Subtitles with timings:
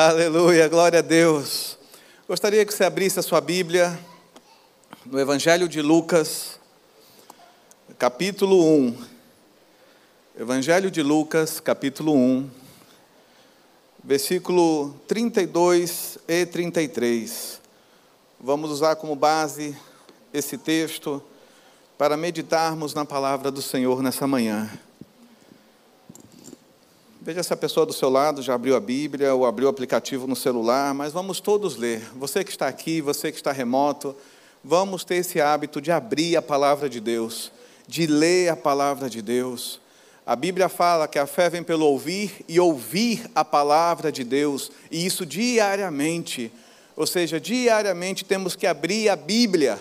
[0.00, 1.76] Aleluia, glória a Deus.
[2.28, 3.98] Gostaria que você abrisse a sua Bíblia
[5.04, 6.60] no Evangelho de Lucas,
[7.98, 8.96] capítulo 1.
[10.38, 12.48] Evangelho de Lucas, capítulo 1,
[14.04, 17.60] versículo 32 e 33.
[18.38, 19.76] Vamos usar como base
[20.32, 21.20] esse texto
[21.98, 24.70] para meditarmos na palavra do Senhor nessa manhã.
[27.28, 30.26] Veja se a pessoa do seu lado já abriu a Bíblia ou abriu o aplicativo
[30.26, 32.00] no celular, mas vamos todos ler.
[32.16, 34.16] Você que está aqui, você que está remoto,
[34.64, 37.52] vamos ter esse hábito de abrir a palavra de Deus,
[37.86, 39.78] de ler a palavra de Deus.
[40.24, 44.72] A Bíblia fala que a fé vem pelo ouvir e ouvir a palavra de Deus,
[44.90, 46.50] e isso diariamente.
[46.96, 49.78] Ou seja, diariamente temos que abrir a Bíblia,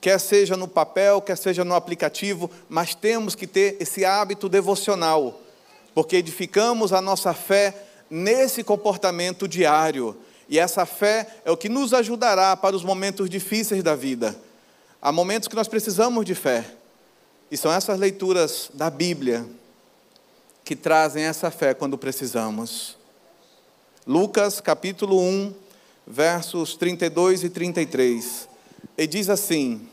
[0.00, 5.42] quer seja no papel, quer seja no aplicativo, mas temos que ter esse hábito devocional
[5.98, 7.74] porque edificamos a nossa fé
[8.08, 10.16] nesse comportamento diário.
[10.48, 14.40] E essa fé é o que nos ajudará para os momentos difíceis da vida.
[15.02, 16.64] Há momentos que nós precisamos de fé.
[17.50, 19.44] E são essas leituras da Bíblia
[20.64, 22.96] que trazem essa fé quando precisamos.
[24.06, 25.52] Lucas capítulo 1,
[26.06, 28.48] versos 32 e 33.
[28.96, 29.88] E diz assim: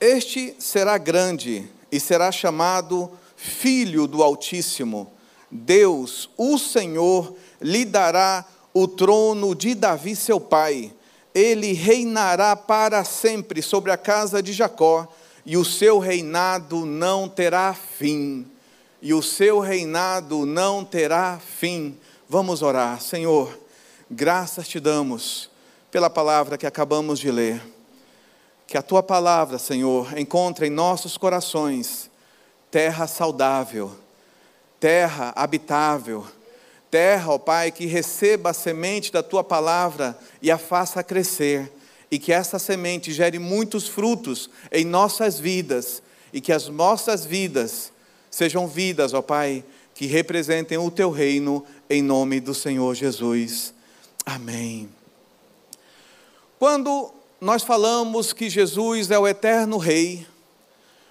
[0.00, 3.08] Este será grande e será chamado
[3.42, 5.12] Filho do Altíssimo,
[5.50, 10.94] Deus, o Senhor, lhe dará o trono de Davi, seu pai.
[11.34, 15.08] Ele reinará para sempre sobre a casa de Jacó,
[15.44, 18.46] e o seu reinado não terá fim.
[19.02, 21.98] E o seu reinado não terá fim.
[22.28, 23.58] Vamos orar, Senhor.
[24.08, 25.50] Graças te damos
[25.90, 27.60] pela palavra que acabamos de ler.
[28.68, 32.11] Que a tua palavra, Senhor, encontre em nossos corações
[32.72, 33.92] terra saudável,
[34.80, 36.26] terra habitável,
[36.90, 41.70] terra, ó Pai, que receba a semente da tua palavra e a faça crescer,
[42.10, 46.02] e que essa semente gere muitos frutos em nossas vidas,
[46.32, 47.92] e que as nossas vidas
[48.30, 49.62] sejam vidas, ó Pai,
[49.94, 53.74] que representem o teu reino, em nome do Senhor Jesus.
[54.24, 54.88] Amém.
[56.58, 60.26] Quando nós falamos que Jesus é o eterno Rei,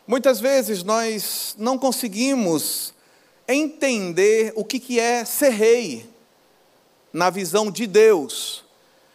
[0.08, 2.94] Muitas vezes nós não conseguimos
[3.48, 6.10] entender o que é ser rei
[7.14, 8.64] na visão de Deus.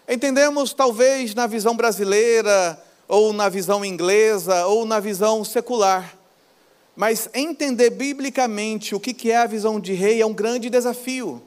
[0.09, 6.17] Entendemos talvez na visão brasileira, ou na visão inglesa, ou na visão secular.
[6.95, 11.43] Mas entender biblicamente o que é a visão de rei é um grande desafio.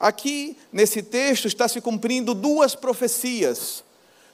[0.00, 3.84] Aqui, nesse texto, está se cumprindo duas profecias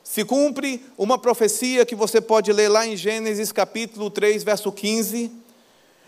[0.04, 5.32] se cumpre uma profecia que você pode ler lá em Gênesis capítulo 3, verso 15,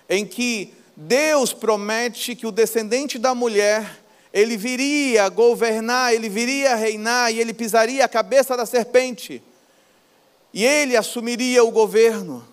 [0.09, 3.99] em que Deus promete que o descendente da mulher,
[4.35, 9.43] ele viria governar, ele viria reinar e ele pisaria a cabeça da serpente.
[10.53, 12.47] E ele assumiria o governo.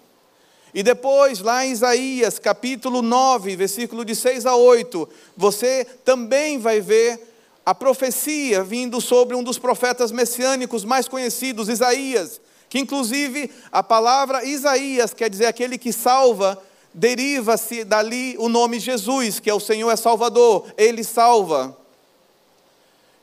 [0.74, 6.80] E depois, lá em Isaías, capítulo 9, versículo de 6 a 8, você também vai
[6.80, 7.33] ver
[7.66, 14.44] a profecia vindo sobre um dos profetas messiânicos mais conhecidos, Isaías, que inclusive a palavra
[14.44, 16.62] Isaías quer dizer aquele que salva,
[16.94, 21.78] deriva-se dali o nome Jesus, que é o Senhor é Salvador, Ele salva.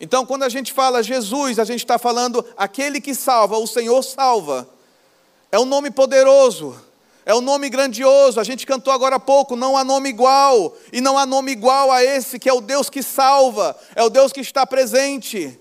[0.00, 4.02] Então, quando a gente fala Jesus, a gente está falando aquele que salva, o Senhor
[4.02, 4.66] salva.
[5.52, 6.89] É um nome poderoso
[7.30, 11.00] é um nome grandioso, a gente cantou agora há pouco, não há nome igual, e
[11.00, 14.32] não há nome igual a esse, que é o Deus que salva, é o Deus
[14.32, 15.56] que está presente,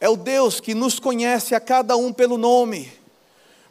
[0.00, 2.92] é o Deus que nos conhece a cada um pelo nome,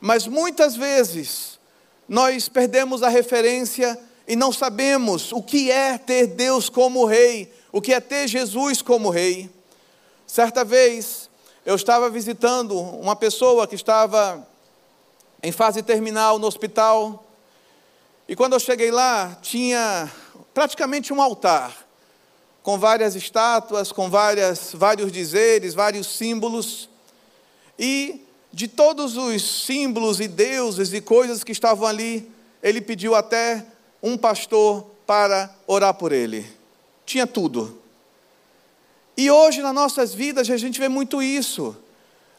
[0.02, 1.58] mas muitas vezes
[2.06, 7.80] nós perdemos a referência e não sabemos o que é ter Deus como Rei, o
[7.80, 9.50] que é ter Jesus como Rei.
[10.26, 11.30] Certa vez,
[11.66, 14.46] eu estava visitando uma pessoa que estava
[15.42, 17.26] em fase terminal no hospital.
[18.28, 20.12] E quando eu cheguei lá, tinha
[20.54, 21.86] praticamente um altar,
[22.64, 26.90] com várias estátuas, com várias, vários dizeres, vários símbolos.
[27.80, 32.30] E de todos os símbolos e deuses e coisas que estavam ali,
[32.62, 33.66] ele pediu até
[34.02, 36.46] um pastor para orar por ele.
[37.06, 37.80] Tinha tudo.
[39.16, 41.76] E hoje nas nossas vidas a gente vê muito isso.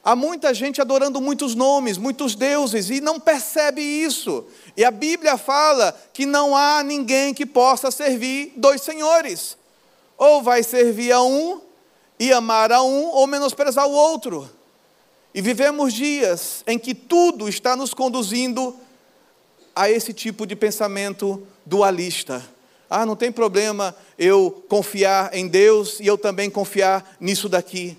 [0.08, 4.46] Há muita gente adorando muitos nomes, muitos deuses, e não percebe isso.
[4.75, 9.55] E a Bíblia fala que não há ninguém que possa servir dois senhores.
[10.16, 11.60] Ou vai servir a um
[12.19, 14.49] e amar a um, ou menosprezar o outro.
[15.34, 18.75] E vivemos dias em que tudo está nos conduzindo
[19.76, 22.43] a esse tipo de pensamento dualista.
[22.88, 27.94] Ah, não tem problema eu confiar em Deus e eu também confiar nisso daqui.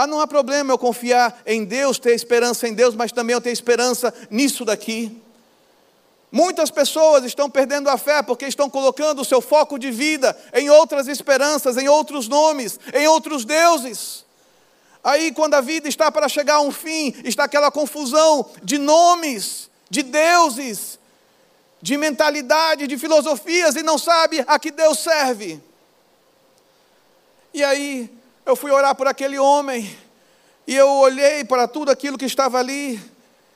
[0.00, 3.40] Ah, não há problema eu confiar em Deus, ter esperança em Deus, mas também eu
[3.40, 5.20] ter esperança nisso daqui.
[6.30, 10.70] Muitas pessoas estão perdendo a fé porque estão colocando o seu foco de vida em
[10.70, 14.24] outras esperanças, em outros nomes, em outros deuses.
[15.02, 19.68] Aí, quando a vida está para chegar a um fim, está aquela confusão de nomes,
[19.90, 20.96] de deuses,
[21.82, 25.60] de mentalidade, de filosofias, e não sabe a que Deus serve.
[27.52, 28.16] E aí,
[28.48, 29.94] eu fui orar por aquele homem,
[30.66, 32.98] e eu olhei para tudo aquilo que estava ali,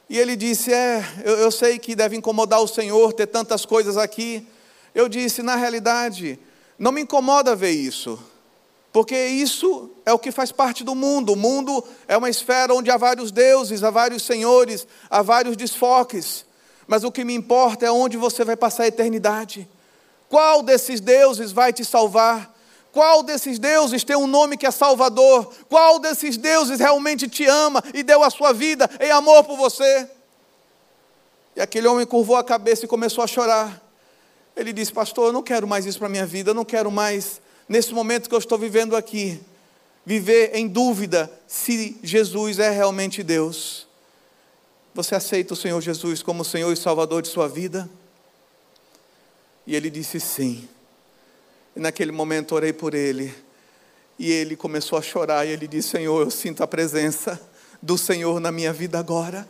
[0.06, 3.96] e ele disse: É, eu, eu sei que deve incomodar o Senhor ter tantas coisas
[3.96, 4.46] aqui.
[4.94, 6.38] Eu disse: Na realidade,
[6.78, 8.22] não me incomoda ver isso,
[8.92, 11.32] porque isso é o que faz parte do mundo.
[11.32, 16.44] O mundo é uma esfera onde há vários deuses, há vários senhores, há vários desfoques.
[16.86, 19.66] Mas o que me importa é onde você vai passar a eternidade.
[20.28, 22.52] Qual desses deuses vai te salvar?
[22.92, 25.50] Qual desses deuses tem um nome que é Salvador?
[25.68, 30.08] Qual desses deuses realmente te ama e deu a sua vida em amor por você?
[31.56, 33.82] E aquele homem curvou a cabeça e começou a chorar.
[34.54, 36.90] Ele disse: Pastor, eu não quero mais isso para a minha vida, eu não quero
[36.90, 39.40] mais, nesse momento que eu estou vivendo aqui,
[40.04, 43.86] viver em dúvida se Jesus é realmente Deus.
[44.94, 47.88] Você aceita o Senhor Jesus como Senhor e Salvador de sua vida?
[49.66, 50.68] E ele disse: Sim.
[51.74, 53.34] E naquele momento orei por ele.
[54.18, 57.40] E ele começou a chorar e ele disse: Senhor, eu sinto a presença
[57.80, 59.48] do Senhor na minha vida agora.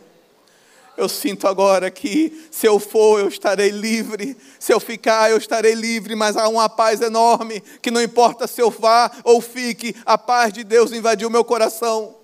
[0.95, 4.37] Eu sinto agora que se eu for, eu estarei livre.
[4.59, 6.15] Se eu ficar, eu estarei livre.
[6.15, 10.53] Mas há uma paz enorme que não importa se eu vá ou fique, a paz
[10.53, 12.15] de Deus invadiu meu coração.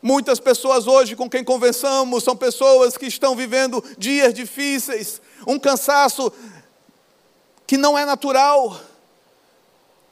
[0.00, 6.32] Muitas pessoas hoje com quem conversamos são pessoas que estão vivendo dias difíceis, um cansaço
[7.72, 8.78] que não é natural.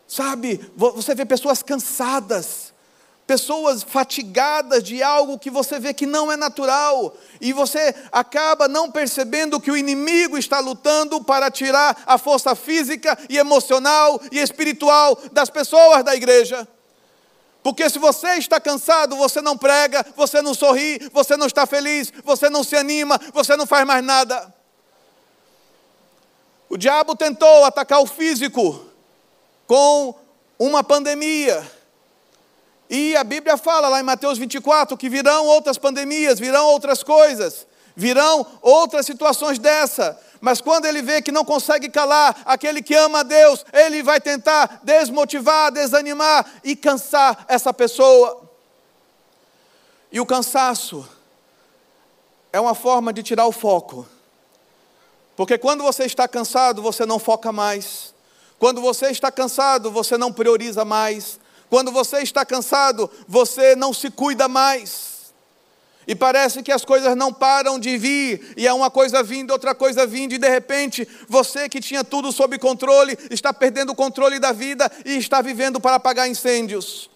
[0.08, 2.72] Sabe, você vê pessoas cansadas,
[3.26, 8.90] pessoas fatigadas de algo que você vê que não é natural, e você acaba não
[8.90, 15.18] percebendo que o inimigo está lutando para tirar a força física e emocional e espiritual
[15.30, 16.66] das pessoas da igreja.
[17.62, 22.10] Porque se você está cansado, você não prega, você não sorri, você não está feliz,
[22.24, 24.59] você não se anima, você não faz mais nada.
[26.70, 28.86] O diabo tentou atacar o físico
[29.66, 30.14] com
[30.56, 31.68] uma pandemia.
[32.88, 37.66] E a Bíblia fala lá em Mateus 24 que virão outras pandemias, virão outras coisas,
[37.96, 40.16] virão outras situações dessa.
[40.40, 44.20] Mas quando ele vê que não consegue calar aquele que ama a Deus, ele vai
[44.20, 48.48] tentar desmotivar, desanimar e cansar essa pessoa.
[50.12, 51.04] E o cansaço
[52.52, 54.06] é uma forma de tirar o foco.
[55.40, 58.12] Porque quando você está cansado, você não foca mais.
[58.58, 61.40] Quando você está cansado, você não prioriza mais.
[61.70, 65.32] Quando você está cansado, você não se cuida mais.
[66.06, 69.74] E parece que as coisas não param de vir, e é uma coisa vindo, outra
[69.74, 74.38] coisa vindo, e de repente, você que tinha tudo sob controle, está perdendo o controle
[74.38, 77.08] da vida e está vivendo para apagar incêndios.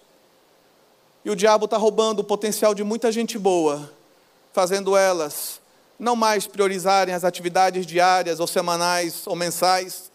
[1.23, 3.93] E o diabo está roubando o potencial de muita gente boa,
[4.51, 5.63] fazendo elas
[5.97, 10.11] não mais priorizarem as atividades diárias ou semanais ou mensais,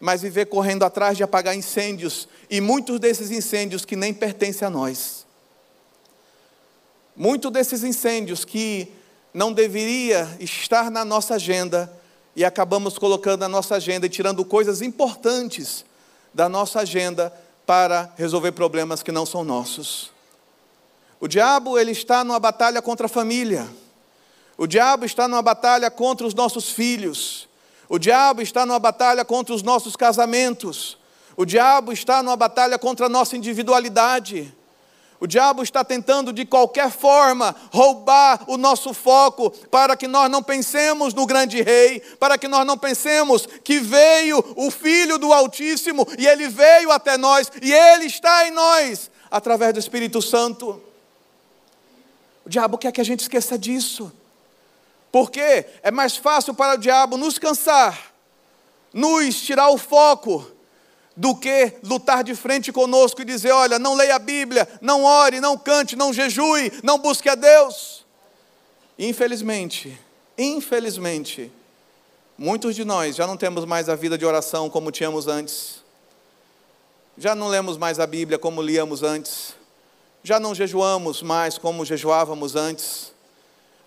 [0.00, 4.70] mas viver correndo atrás de apagar incêndios e muitos desses incêndios que nem pertencem a
[4.70, 5.24] nós.
[7.16, 8.92] Muitos desses incêndios que
[9.32, 11.90] não deveria estar na nossa agenda
[12.34, 15.84] e acabamos colocando na nossa agenda e tirando coisas importantes
[16.34, 17.32] da nossa agenda
[17.64, 20.12] para resolver problemas que não são nossos.
[21.18, 23.66] O diabo, ele está numa batalha contra a família.
[24.58, 27.48] O diabo está numa batalha contra os nossos filhos.
[27.88, 30.98] O diabo está numa batalha contra os nossos casamentos.
[31.36, 34.54] O diabo está numa batalha contra a nossa individualidade.
[35.18, 40.42] O diabo está tentando de qualquer forma roubar o nosso foco para que nós não
[40.42, 46.06] pensemos no grande rei, para que nós não pensemos que veio o filho do Altíssimo
[46.18, 50.82] e ele veio até nós e ele está em nós através do Espírito Santo.
[52.44, 54.12] O diabo quer que a gente esqueça disso.
[55.16, 58.12] Porque é mais fácil para o diabo nos cansar,
[58.92, 60.46] nos tirar o foco,
[61.16, 65.40] do que lutar de frente conosco e dizer: olha, não leia a Bíblia, não ore,
[65.40, 68.04] não cante, não jejue, não busque a Deus.
[68.98, 69.98] Infelizmente,
[70.36, 71.50] infelizmente,
[72.36, 75.82] muitos de nós já não temos mais a vida de oração como tínhamos antes,
[77.16, 79.54] já não lemos mais a Bíblia como líamos antes,
[80.22, 83.14] já não jejuamos mais como jejuávamos antes.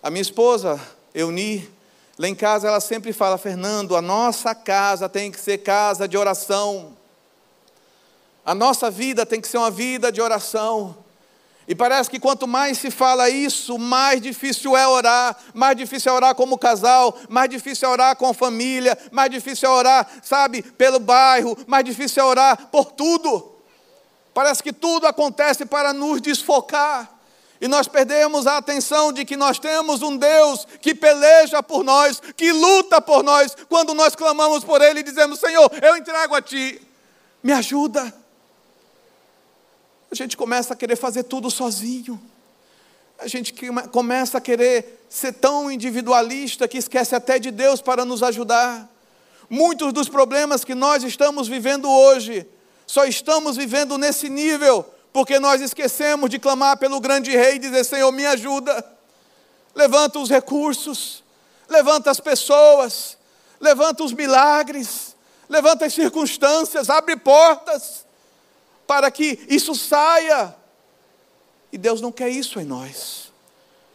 [0.02, 0.80] A minha esposa,
[1.14, 1.80] Euni
[2.20, 6.18] Lá em casa ela sempre fala, Fernando, a nossa casa tem que ser casa de
[6.18, 6.94] oração.
[8.44, 10.98] A nossa vida tem que ser uma vida de oração.
[11.66, 16.14] E parece que quanto mais se fala isso, mais difícil é orar, mais difícil é
[16.14, 20.60] orar como casal, mais difícil é orar com a família, mais difícil é orar, sabe,
[20.60, 23.50] pelo bairro, mais difícil é orar por tudo.
[24.34, 27.19] Parece que tudo acontece para nos desfocar.
[27.60, 32.20] E nós perdemos a atenção de que nós temos um Deus que peleja por nós,
[32.36, 36.40] que luta por nós, quando nós clamamos por Ele e dizemos: Senhor, eu entrego a
[36.40, 36.80] Ti,
[37.42, 38.20] me ajuda
[40.10, 42.20] a gente começa a querer fazer tudo sozinho.
[43.18, 43.54] A gente
[43.92, 48.88] começa a querer ser tão individualista que esquece até de Deus para nos ajudar.
[49.48, 52.46] Muitos dos problemas que nós estamos vivendo hoje,
[52.86, 57.84] só estamos vivendo nesse nível, porque nós esquecemos de clamar pelo grande rei e dizer:
[57.84, 58.84] Senhor, me ajuda.
[59.74, 61.22] Levanta os recursos,
[61.68, 63.16] levanta as pessoas,
[63.60, 65.16] levanta os milagres,
[65.48, 68.04] levanta as circunstâncias, abre portas
[68.86, 70.54] para que isso saia.
[71.72, 73.32] E Deus não quer isso em nós.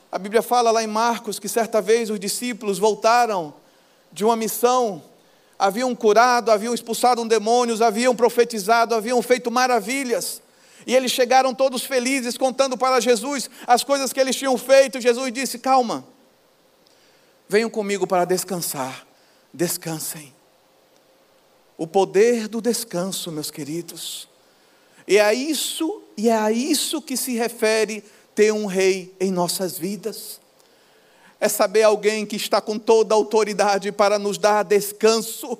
[0.09, 3.53] A Bíblia fala lá em Marcos que certa vez os discípulos voltaram
[4.13, 5.03] de uma missão,
[5.59, 10.41] haviam curado, haviam expulsado demônios, haviam profetizado, haviam feito maravilhas.
[10.85, 15.01] E eles chegaram todos felizes, contando para Jesus as coisas que eles tinham feito.
[15.01, 16.05] Jesus disse: Calma,
[17.49, 19.05] venham comigo para descansar.
[19.53, 20.33] Descansem.
[21.77, 24.27] O poder do descanso, meus queridos.
[25.07, 29.31] E é a isso, e é a isso que se refere ter um rei em
[29.31, 30.39] nossas vidas.
[31.39, 35.57] É saber alguém que está com toda a autoridade para nos dar descanso.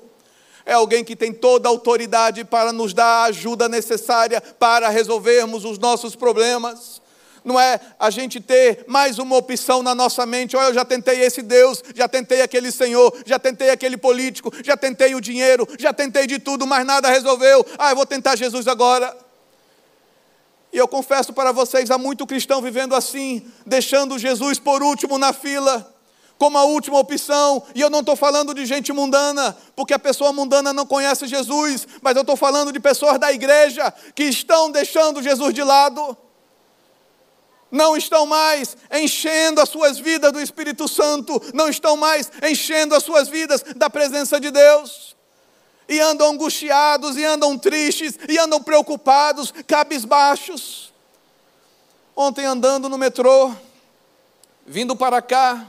[0.66, 5.64] É alguém que tem toda a autoridade para nos dar a ajuda necessária para resolvermos
[5.64, 7.02] os nossos problemas
[7.46, 10.58] não é a gente ter mais uma opção na nossa mente.
[10.58, 14.76] Olha, eu já tentei esse Deus, já tentei aquele Senhor, já tentei aquele político, já
[14.76, 17.64] tentei o dinheiro, já tentei de tudo, mas nada resolveu.
[17.78, 19.16] Ah, eu vou tentar Jesus agora.
[20.74, 25.32] E eu confesso para vocês, há muito cristão vivendo assim, deixando Jesus por último na
[25.32, 25.95] fila,
[26.38, 27.64] como a última opção.
[27.74, 31.88] E eu não estou falando de gente mundana, porque a pessoa mundana não conhece Jesus,
[32.02, 36.18] mas eu estou falando de pessoas da igreja que estão deixando Jesus de lado.
[37.72, 43.04] Não estão mais enchendo as suas vidas do Espírito Santo, não estão mais enchendo as
[43.04, 45.16] suas vidas da presença de Deus
[45.88, 50.94] e andam angustiados, e andam tristes, e andam preocupados, cabisbaixos.
[52.16, 53.54] Ontem, andando no metrô,
[54.66, 55.68] vindo para cá,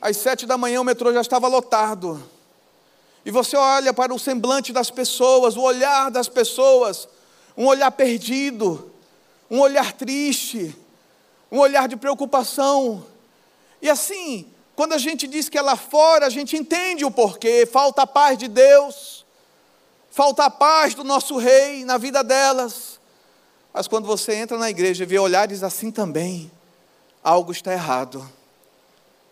[0.00, 2.22] às sete da manhã o metrô já estava lotado.
[3.24, 7.08] E você olha para o semblante das pessoas, o olhar das pessoas,
[7.56, 8.90] um olhar perdido,
[9.50, 10.74] um olhar triste,
[11.50, 13.04] um olhar de preocupação.
[13.82, 17.66] E assim, quando a gente diz que é lá fora, a gente entende o porquê.
[17.66, 19.26] Falta a paz de Deus,
[20.10, 23.00] falta a paz do nosso rei na vida delas.
[23.72, 26.50] Mas quando você entra na igreja e vê olhares assim também,
[27.22, 28.37] algo está errado.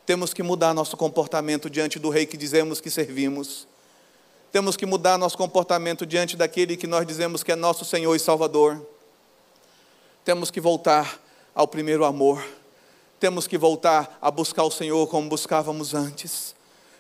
[0.07, 3.67] Temos que mudar nosso comportamento diante do rei que dizemos que servimos.
[4.51, 8.19] Temos que mudar nosso comportamento diante daquele que nós dizemos que é nosso Senhor e
[8.19, 8.81] Salvador.
[10.25, 11.21] Temos que voltar
[11.55, 12.43] ao primeiro amor
[13.19, 16.55] temos que voltar a buscar o Senhor como buscávamos antes.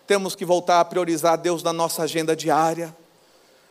[0.07, 2.97] Temos que voltar a priorizar Deus na nossa agenda diária.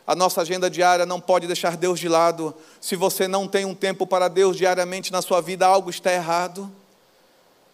[0.06, 2.54] A nossa agenda diária não pode deixar Deus de lado.
[2.80, 6.70] Se você não tem um tempo para Deus diariamente na sua vida, algo está errado.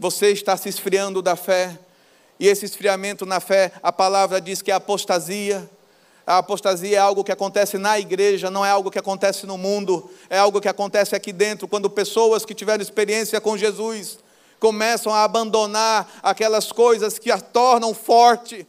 [0.02, 1.78] Você está se esfriando da fé.
[2.36, 5.70] E esse esfriamento na fé, a palavra diz que é apostasia.
[6.26, 10.10] A apostasia é algo que acontece na igreja, não é algo que acontece no mundo,
[10.28, 14.18] é algo que acontece aqui dentro, quando pessoas que tiveram experiência com Jesus
[14.58, 18.66] começam a abandonar aquelas coisas que a tornam forte,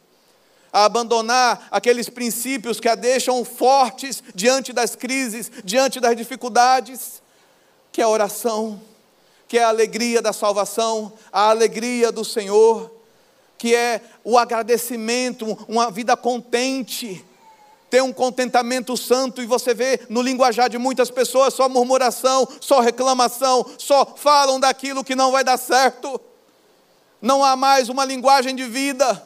[0.72, 7.20] a abandonar aqueles princípios que a deixam fortes diante das crises, diante das dificuldades,
[7.90, 8.80] que é a oração,
[9.54, 12.90] que é a alegria da salvação, a alegria do Senhor,
[13.56, 17.24] que é o agradecimento, uma vida contente
[17.88, 22.80] ter um contentamento santo e você vê no linguajar de muitas pessoas só murmuração, só
[22.80, 26.20] reclamação, só falam daquilo que não vai dar certo.
[27.22, 29.24] Não há mais uma linguagem de vida.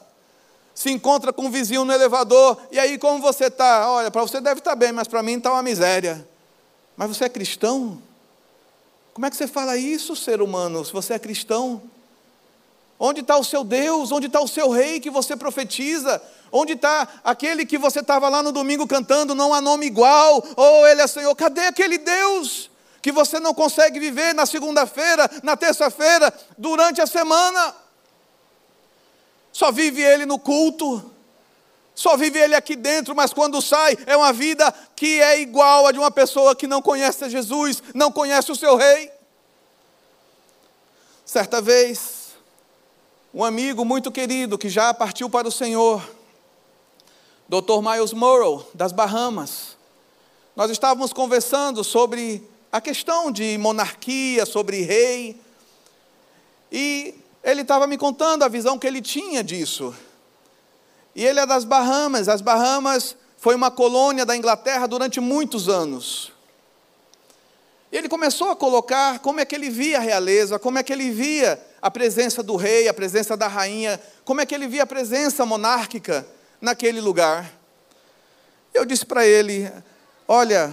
[0.75, 3.90] Se encontra com um vizinho no elevador, e aí como você está?
[3.90, 6.28] Olha, para você deve estar tá bem, mas para mim está uma miséria.
[6.99, 8.02] Mas você é cristão?
[9.18, 11.82] Como é que você fala isso, ser humano, se você é cristão?
[13.00, 14.12] Onde está o seu Deus?
[14.12, 16.22] Onde está o seu rei que você profetiza?
[16.52, 20.82] Onde está aquele que você estava lá no domingo cantando, não há nome igual, ou
[20.82, 21.34] oh, ele é Senhor?
[21.34, 22.70] Cadê aquele Deus
[23.02, 27.75] que você não consegue viver na segunda-feira, na terça-feira, durante a semana?
[29.50, 31.10] só vive ele no culto,
[31.99, 35.90] só vive ele aqui dentro, mas quando sai é uma vida que é igual a
[35.90, 39.11] de uma pessoa que não conhece Jesus, não conhece o seu rei.
[41.25, 42.37] Certa vez,
[43.35, 46.00] um amigo muito querido que já partiu para o Senhor,
[47.49, 47.83] Dr.
[47.83, 49.76] Miles Morrow, das Bahamas,
[50.55, 55.37] nós estávamos conversando sobre a questão de monarquia, sobre rei,
[56.71, 57.12] e
[57.43, 59.93] ele estava me contando a visão que ele tinha disso.
[61.18, 66.32] E ele é das Bahamas, as Bahamas foi uma colônia da Inglaterra durante muitos anos.
[67.90, 70.92] E ele começou a colocar como é que ele via a realeza, como é que
[70.92, 74.84] ele via a presença do rei, a presença da rainha, como é que ele via
[74.84, 76.25] a presença monárquica
[76.60, 77.52] naquele lugar.
[78.72, 79.68] Eu disse para ele:
[80.28, 80.72] Olha,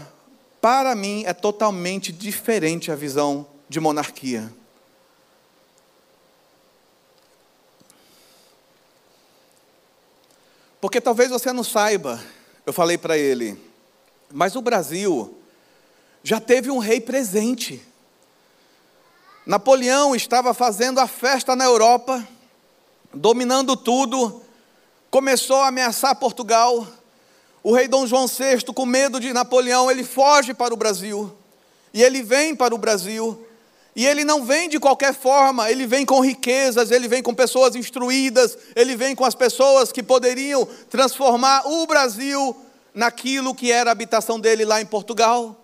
[0.62, 4.54] para mim é totalmente diferente a visão de monarquia.
[10.86, 12.24] Porque talvez você não saiba,
[12.64, 13.60] eu falei para ele,
[14.32, 15.36] mas o Brasil
[16.22, 17.84] já teve um rei presente.
[19.48, 22.24] Napoleão estava fazendo a festa na Europa,
[23.12, 24.44] dominando tudo,
[25.10, 26.88] começou a ameaçar Portugal.
[27.64, 31.36] O rei Dom João VI, com medo de Napoleão, ele foge para o Brasil.
[31.96, 33.44] E ele vem para o Brasil.
[33.96, 37.76] E ele não vem de qualquer forma, ele vem com riquezas, ele vem com pessoas
[37.76, 42.56] instruídas, ele vem com as pessoas que poderiam transformar o Brasil
[42.94, 45.56] naquilo que era a habitação dele lá em Portugal.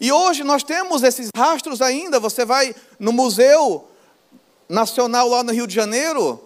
[0.00, 2.18] E hoje nós temos esses rastros ainda.
[2.18, 3.88] Você vai no Museu
[4.68, 6.42] Nacional lá no Rio de Janeiro,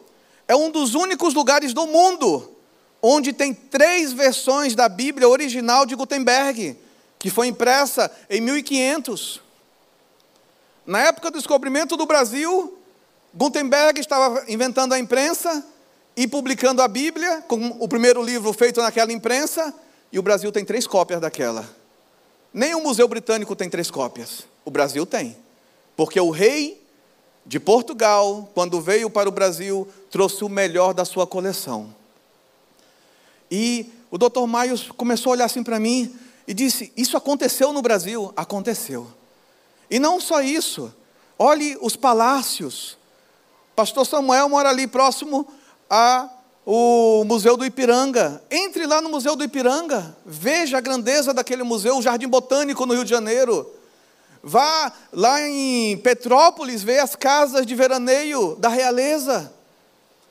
[0.46, 2.52] é um dos únicos lugares do mundo
[3.00, 6.76] onde tem três versões da Bíblia original de Gutenberg,
[7.18, 9.45] que foi impressa em 1500.
[10.86, 12.78] Na época do descobrimento do Brasil,
[13.34, 15.66] Gutenberg estava inventando a imprensa
[16.16, 19.74] e publicando a Bíblia, com o primeiro livro feito naquela imprensa,
[20.12, 21.68] e o Brasil tem três cópias daquela.
[22.54, 24.46] Nem o Museu Britânico tem três cópias.
[24.64, 25.36] O Brasil tem.
[25.96, 26.80] Porque o rei
[27.44, 31.94] de Portugal, quando veio para o Brasil, trouxe o melhor da sua coleção.
[33.50, 34.46] E o Dr.
[34.46, 36.14] Maios começou a olhar assim para mim
[36.46, 38.32] e disse: Isso aconteceu no Brasil?
[38.36, 39.15] Aconteceu.
[39.90, 40.92] E não só isso.
[41.38, 42.96] Olhe os palácios.
[43.74, 45.46] Pastor Samuel mora ali próximo
[45.88, 46.30] a
[46.64, 48.42] o Museu do Ipiranga.
[48.50, 52.94] Entre lá no Museu do Ipiranga, veja a grandeza daquele museu, o Jardim Botânico no
[52.94, 53.72] Rio de Janeiro.
[54.42, 59.52] Vá lá em Petrópolis ver as casas de veraneio da realeza.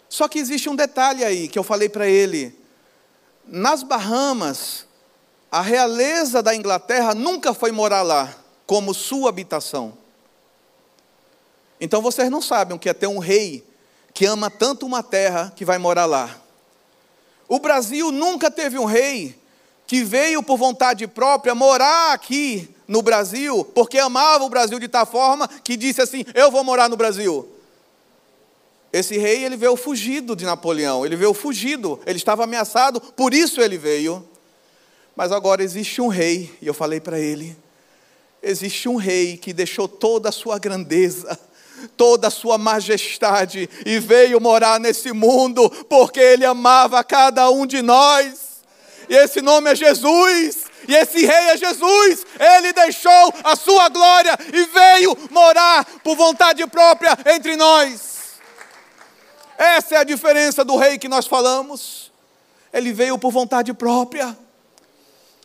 [0.10, 2.58] Só que existe um detalhe aí que eu falei para ele.
[3.48, 4.86] Nas Bahamas,
[5.52, 9.98] a realeza da Inglaterra nunca foi morar lá como sua habitação.
[11.80, 13.66] Então vocês não sabem o que é ter um rei
[14.14, 16.36] que ama tanto uma terra que vai morar lá.
[17.48, 19.38] O Brasil nunca teve um rei
[19.86, 25.06] que veio por vontade própria morar aqui no Brasil, porque amava o Brasil de tal
[25.06, 27.48] forma que disse assim: Eu vou morar no Brasil.
[28.92, 33.60] Esse rei, ele veio fugido de Napoleão, ele veio fugido, ele estava ameaçado, por isso
[33.60, 34.26] ele veio.
[35.16, 37.58] Mas agora existe um rei, e eu falei para ele:
[38.46, 41.38] existe um rei que deixou toda a sua grandeza,
[41.98, 47.82] toda a sua majestade e veio morar nesse mundo porque ele amava cada um de
[47.82, 48.64] nós.
[49.10, 50.66] E esse nome é Jesus.
[50.88, 52.26] E esse rei é Jesus.
[52.40, 58.14] Ele deixou a sua glória e veio morar por vontade própria entre nós.
[59.58, 62.12] Essa é a diferença do rei que nós falamos.
[62.72, 64.38] Ele veio por vontade própria.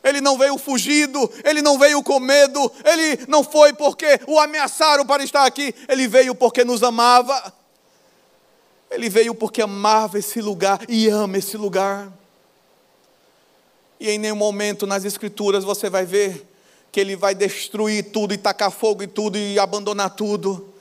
[0.03, 5.05] Ele não veio fugido, ele não veio com medo, ele não foi porque o ameaçaram
[5.05, 7.53] para estar aqui, ele veio porque nos amava.
[8.91, 12.11] Ele veio porque amava esse lugar e ama esse lugar.
[14.01, 16.49] E em nenhum momento nas Escrituras você vai ver
[16.91, 20.73] que ele vai destruir tudo e tacar fogo e tudo e abandonar tudo.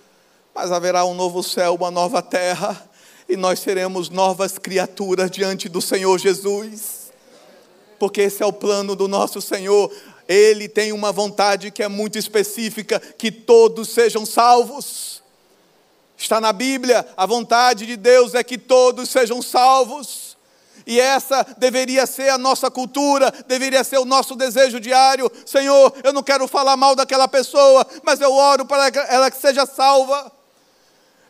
[0.56, 2.90] Mas haverá um novo céu, uma nova terra,
[3.28, 6.99] e nós seremos novas criaturas diante do Senhor Jesus
[8.00, 9.92] porque esse é o plano do nosso Senhor.
[10.28, 15.22] Ele tem uma vontade que é muito específica: que todos sejam salvos.
[16.18, 20.38] Está na Bíblia, a vontade de Deus é que todos sejam salvos.
[20.86, 25.32] E essa deveria ser a nossa cultura, deveria ser o nosso desejo diário.
[25.46, 29.66] Senhor, eu não quero falar mal daquela pessoa, mas eu oro para que ela seja
[29.66, 30.32] salva.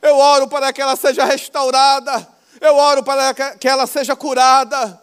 [0.02, 2.28] Eu oro para que ela seja restaurada.
[2.60, 5.00] Eu oro para que ela seja curada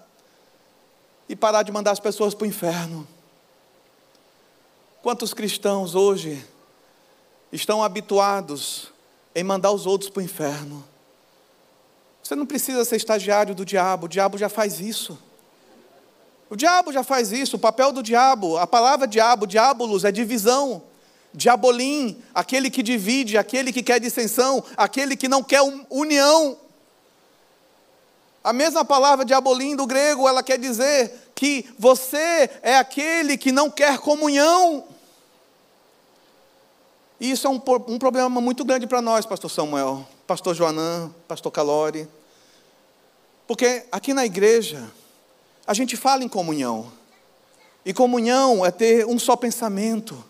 [1.29, 3.07] e parar de mandar as pessoas para o inferno.
[5.03, 6.45] Quantos cristãos hoje
[7.53, 8.93] estão habituados
[9.35, 10.85] em mandar os outros para o inferno?
[12.23, 15.17] Você não precisa ser estagiário do diabo, o diabo já faz isso.
[16.49, 20.83] O diabo já faz isso, o papel do diabo, a palavra diabo, diabolos, é divisão.
[21.35, 25.61] Diabolim, aquele que divide, aquele que quer dissensão, aquele que não quer
[25.91, 26.57] união.
[28.47, 33.69] A mesma palavra diabolim do grego, ela quer dizer que você é aquele que não
[33.69, 34.85] quer comunhão.
[37.19, 41.51] E isso é um, um problema muito grande para nós, pastor Samuel, pastor Joanã, pastor
[41.51, 42.09] Calori.
[43.49, 44.93] Porque aqui na igreja,
[45.67, 46.93] a gente fala em comunhão.
[47.85, 50.25] E comunhão é ter um só pensamento,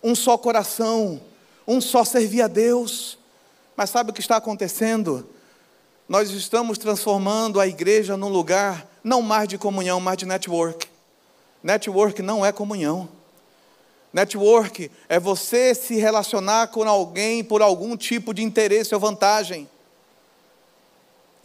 [0.00, 1.20] um só coração,
[1.66, 3.18] um só servir a Deus.
[3.76, 5.28] Mas sabe o que está acontecendo?
[6.08, 10.88] Nós estamos transformando a igreja num lugar não mais de comunhão, mas de network.
[11.62, 13.06] Network não é comunhão.
[14.10, 19.68] Network é você se relacionar com alguém por algum tipo de interesse ou vantagem.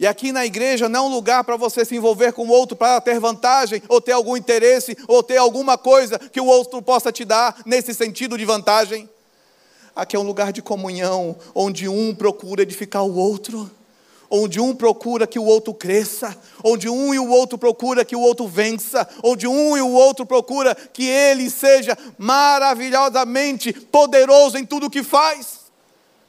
[0.00, 2.74] E aqui na igreja não é um lugar para você se envolver com o outro
[2.74, 7.12] para ter vantagem, ou ter algum interesse, ou ter alguma coisa que o outro possa
[7.12, 9.10] te dar nesse sentido de vantagem.
[9.94, 13.70] Aqui é um lugar de comunhão, onde um procura edificar o outro,
[14.36, 18.20] onde um procura que o outro cresça, onde um e o outro procura que o
[18.20, 24.86] outro vença, onde um e o outro procura que ele seja maravilhosamente poderoso em tudo
[24.86, 25.60] o que faz.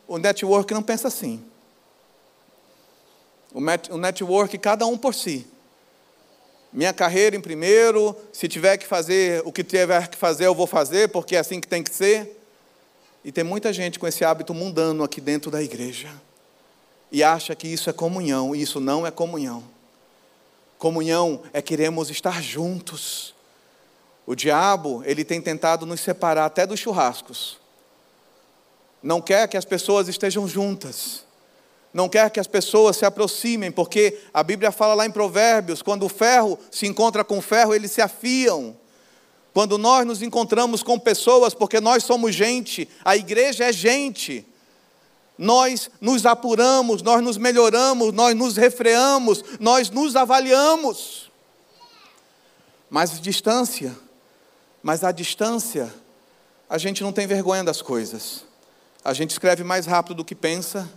[0.08, 1.44] O network não pensa assim.
[3.89, 5.48] O network, cada um por si.
[6.72, 10.68] Minha carreira em primeiro, se tiver que fazer o que tiver que fazer, eu vou
[10.68, 12.39] fazer, porque é assim que tem que ser.
[13.24, 16.10] E tem muita gente com esse hábito mundano aqui dentro da igreja.
[17.12, 19.63] E acha que isso é comunhão, e isso não é comunhão.
[20.78, 23.34] Comunhão é queremos estar juntos.
[24.26, 27.60] O diabo, ele tem tentado nos separar até dos churrascos.
[29.02, 31.26] Não quer que as pessoas estejam juntas
[31.96, 36.04] não quer que as pessoas se aproximem, porque a Bíblia fala lá em Provérbios: quando
[36.04, 38.76] o ferro se encontra com o ferro, eles se afiam.
[39.54, 44.46] Quando nós nos encontramos com pessoas, porque nós somos gente, a igreja é gente,
[45.38, 51.30] nós nos apuramos, nós nos melhoramos, nós nos refreamos, nós nos avaliamos.
[52.89, 53.95] Mas distância,
[54.82, 55.93] mas a distância,
[56.69, 58.45] a gente não tem vergonha das coisas.
[59.04, 60.89] A gente escreve mais rápido do que pensa,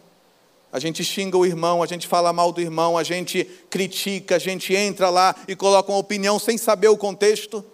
[0.71, 4.39] a gente xinga o irmão, a gente fala mal do irmão, a gente critica, a
[4.39, 7.65] gente entra lá e coloca uma opinião sem saber o contexto.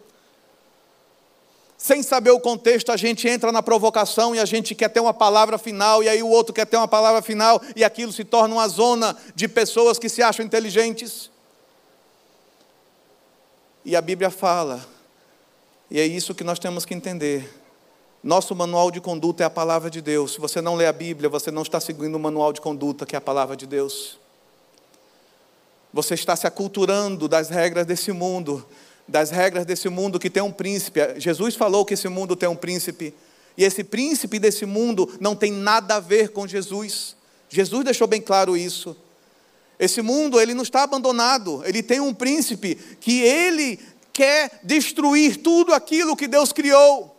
[1.84, 5.12] Sem saber o contexto, a gente entra na provocação e a gente quer ter uma
[5.12, 8.54] palavra final, e aí o outro quer ter uma palavra final, e aquilo se torna
[8.54, 11.30] uma zona de pessoas que se acham inteligentes.
[13.84, 14.82] E a Bíblia fala,
[15.90, 17.54] e é isso que nós temos que entender
[18.22, 20.32] nosso manual de conduta é a palavra de Deus.
[20.32, 23.14] Se você não lê a Bíblia, você não está seguindo o manual de conduta, que
[23.14, 24.18] é a palavra de Deus.
[25.92, 28.66] Você está se aculturando das regras desse mundo,
[29.06, 31.00] das regras desse mundo que tem um príncipe.
[31.18, 33.14] Jesus falou que esse mundo tem um príncipe,
[33.56, 37.16] e esse príncipe desse mundo não tem nada a ver com Jesus.
[37.48, 38.96] Jesus deixou bem claro isso.
[39.78, 43.78] Esse mundo, ele não está abandonado, ele tem um príncipe que ele
[44.12, 47.14] quer destruir tudo aquilo que Deus criou.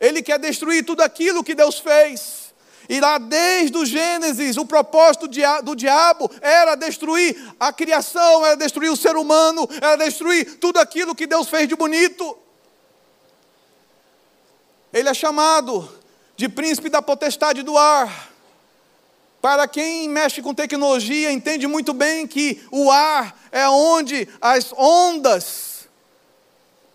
[0.00, 2.47] Ele quer destruir tudo aquilo que Deus fez.
[2.88, 5.28] E lá desde o Gênesis, o propósito
[5.62, 11.14] do diabo era destruir a criação, era destruir o ser humano, era destruir tudo aquilo
[11.14, 12.38] que Deus fez de bonito.
[14.92, 15.88] Ele é chamado
[16.34, 18.30] de príncipe da potestade do ar.
[19.42, 25.88] Para quem mexe com tecnologia, entende muito bem que o ar é onde as ondas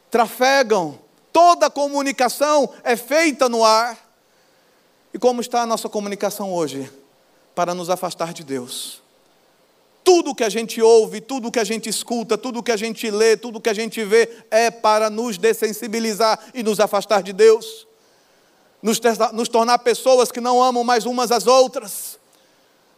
[0.10, 1.03] trafegam
[1.34, 3.97] Toda comunicação é feita no ar.
[5.13, 6.91] E como está a nossa comunicação hoje?
[7.54, 9.02] Para nos afastar de Deus.
[10.04, 13.38] Tudo que a gente ouve, tudo que a gente escuta, tudo que a gente lê,
[13.38, 17.88] tudo que a gente vê é para nos dessensibilizar e nos afastar de Deus.
[18.82, 18.99] Nos,
[19.32, 22.19] nos tornar pessoas que não amam mais umas às outras.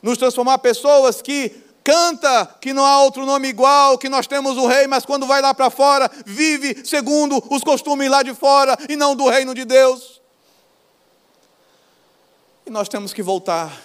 [0.01, 1.51] Nos transformar pessoas que
[1.83, 5.41] canta que não há outro nome igual, que nós temos o rei, mas quando vai
[5.41, 9.65] lá para fora, vive segundo os costumes lá de fora e não do reino de
[9.65, 10.14] Deus.
[12.65, 13.79] E nós temos que voltar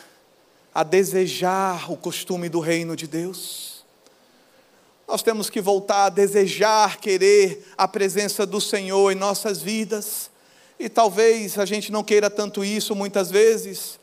[0.75, 3.85] a desejar o costume do reino de Deus.
[5.07, 10.31] Nós temos que voltar a desejar, querer a presença do Senhor em nossas vidas.
[10.79, 14.01] E talvez a gente não queira tanto isso muitas vezes,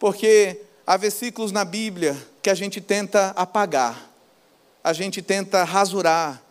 [0.00, 4.10] porque há versículos na Bíblia que a gente tenta apagar,
[4.82, 6.42] a gente tenta rasurar,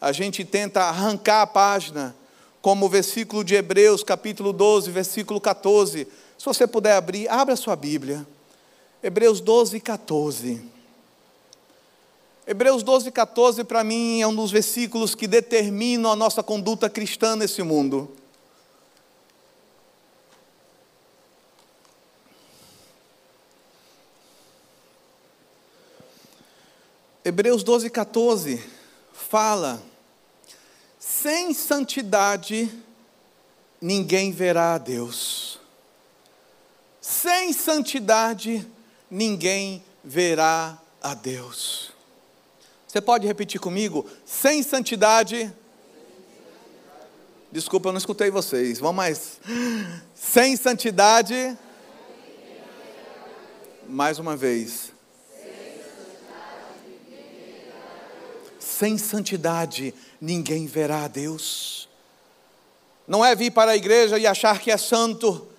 [0.00, 2.14] a gente tenta arrancar a página,
[2.62, 6.06] como o versículo de Hebreus, capítulo 12, versículo 14.
[6.40, 8.26] Se você puder abrir, abra sua Bíblia.
[9.02, 10.62] Hebreus 12, 14.
[12.46, 17.36] Hebreus 12, 14, para mim, é um dos versículos que determinam a nossa conduta cristã
[17.36, 18.10] nesse mundo.
[27.22, 28.64] Hebreus 12, 14
[29.12, 29.78] fala:
[30.98, 32.72] sem santidade
[33.78, 35.49] ninguém verá a Deus.
[37.10, 38.64] Sem santidade
[39.10, 41.90] ninguém verá a Deus.
[42.86, 44.08] Você pode repetir comigo?
[44.24, 45.52] Sem santidade.
[47.50, 48.78] Desculpa, eu não escutei vocês.
[48.78, 49.40] Vamos mais.
[50.14, 51.58] Sem santidade.
[53.88, 54.92] Mais uma vez.
[58.60, 61.88] Sem santidade ninguém verá a Deus.
[63.08, 65.49] Não é vir para a igreja e achar que é santo.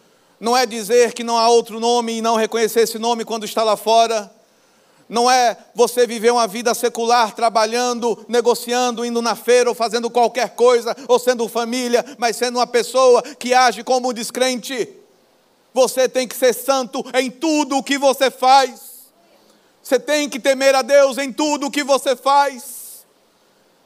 [0.42, 3.64] Não é dizer que não há outro nome e não reconhecer esse nome quando está
[3.64, 4.30] lá fora
[5.12, 10.52] não é você viver uma vida secular, trabalhando, negociando, indo na feira ou fazendo qualquer
[10.52, 14.88] coisa, ou sendo família, mas sendo uma pessoa que age como um descrente.
[15.74, 19.12] Você tem que ser santo em tudo o que você faz.
[19.84, 22.81] Você tem que temer a Deus em tudo o que você faz.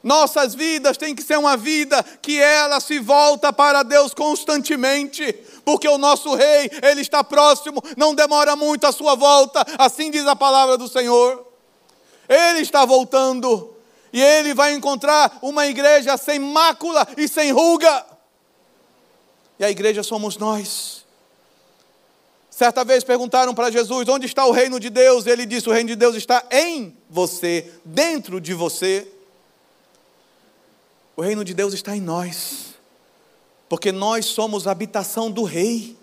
[0.05, 5.33] Nossas vidas têm que ser uma vida que ela se volta para Deus constantemente
[5.65, 10.25] porque o nosso rei, ele está próximo, não demora muito a sua volta, assim diz
[10.27, 11.43] a palavra do Senhor.
[12.29, 13.75] Ele está voltando
[14.13, 18.05] e ele vai encontrar uma igreja sem mácula e sem ruga.
[19.57, 21.03] E a igreja somos nós.
[22.49, 25.25] Certa vez perguntaram para Jesus: onde está o reino de Deus?
[25.25, 29.14] Ele disse: o reino de Deus está em você, dentro de você.
[31.15, 32.65] O reino de Deus está em nós
[33.67, 35.97] porque nós somos habitação do Rei,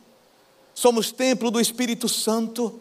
[0.75, 2.81] somos templo do Espírito Santo.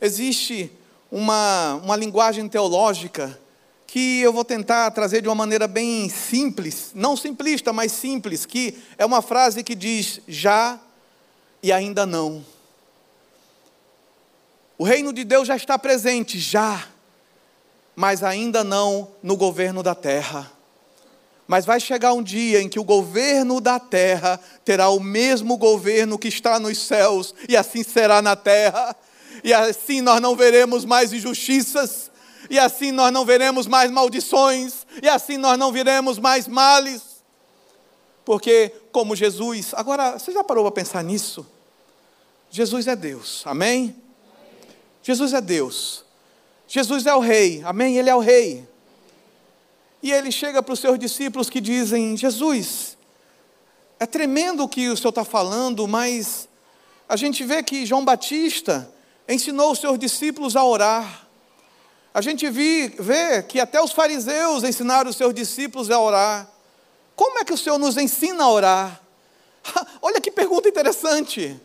[0.00, 0.70] Existe
[1.10, 3.38] uma, uma linguagem teológica
[3.86, 8.78] que eu vou tentar trazer de uma maneira bem simples, não simplista, mas simples, que
[8.96, 10.78] é uma frase que diz já
[11.62, 12.44] e ainda não.
[14.78, 16.86] O reino de Deus já está presente, já,
[17.94, 20.50] mas ainda não no governo da terra.
[21.50, 26.16] Mas vai chegar um dia em que o governo da terra terá o mesmo governo
[26.16, 28.94] que está nos céus, e assim será na terra,
[29.42, 32.08] e assim nós não veremos mais injustiças,
[32.48, 37.02] e assim nós não veremos mais maldições, e assim nós não veremos mais males.
[38.24, 41.44] Porque, como Jesus, agora, você já parou para pensar nisso?
[42.48, 43.96] Jesus é Deus, amém?
[45.02, 46.04] Jesus é Deus.
[46.68, 47.96] Jesus é o Rei, amém?
[47.96, 48.70] Ele é o Rei.
[50.02, 52.96] E ele chega para os seus discípulos que dizem: Jesus,
[53.98, 56.48] é tremendo o que o Senhor está falando, mas
[57.08, 58.90] a gente vê que João Batista
[59.28, 61.28] ensinou os seus discípulos a orar.
[62.12, 66.50] A gente vê, que até os fariseus ensinaram os seus discípulos a orar.
[67.14, 69.00] Como é que o Senhor nos ensina a orar?
[70.00, 71.60] Olha que pergunta interessante.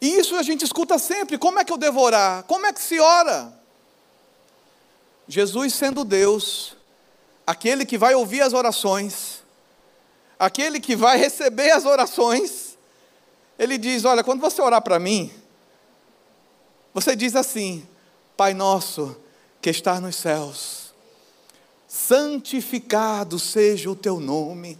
[0.00, 2.44] E isso a gente escuta sempre: como é que eu devo orar?
[2.44, 3.52] Como é que se ora?
[5.26, 6.76] Jesus, sendo Deus,
[7.46, 9.42] aquele que vai ouvir as orações,
[10.38, 12.78] aquele que vai receber as orações,
[13.58, 15.32] ele diz: Olha, quando você orar para mim,
[16.92, 17.86] você diz assim:
[18.36, 19.16] Pai nosso
[19.60, 20.94] que está nos céus,
[21.86, 24.78] santificado seja o teu nome.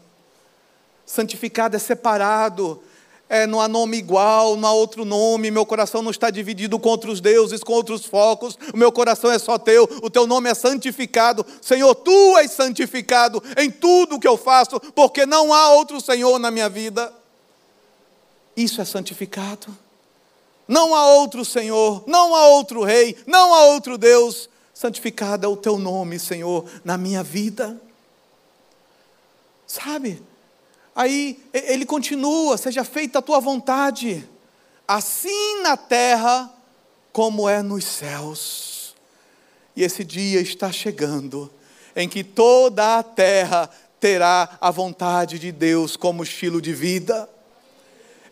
[1.05, 2.83] Santificado é separado,
[3.33, 6.90] é, não há nome igual, não há outro nome, meu coração não está dividido com
[6.90, 10.55] outros deuses, com outros focos, o meu coração é só teu, o teu nome é
[10.55, 11.45] santificado.
[11.62, 16.51] Senhor, tu és santificado em tudo que eu faço, porque não há outro Senhor na
[16.51, 17.11] minha vida.
[18.55, 19.75] Isso é santificado.
[20.68, 24.51] Não há outro Senhor, não há outro Rei, não há outro Deus.
[24.75, 27.81] Santificado é o teu nome, Senhor, na minha vida.
[29.66, 30.23] Sabe?
[30.94, 34.28] Aí ele continua: seja feita a tua vontade,
[34.87, 36.52] assim na terra
[37.12, 38.94] como é nos céus.
[39.74, 41.50] E esse dia está chegando,
[41.96, 47.28] em que toda a terra terá a vontade de Deus como estilo de vida,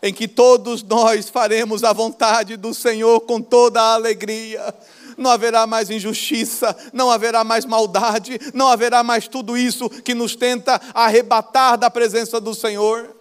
[0.03, 4.73] em que todos nós faremos a vontade do Senhor com toda a alegria
[5.21, 10.35] não haverá mais injustiça, não haverá mais maldade, não haverá mais tudo isso que nos
[10.35, 13.15] tenta arrebatar da presença do Senhor.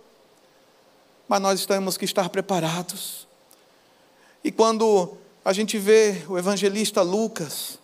[1.28, 3.28] Mas nós temos que estar preparados.
[4.42, 7.78] E quando a gente vê o evangelista Lucas,